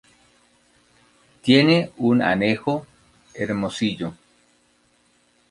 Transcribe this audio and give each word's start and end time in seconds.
Tiene 1.43 1.91
un 1.97 2.23
anejo: 2.23 2.87
Hermosillo. 3.35 4.15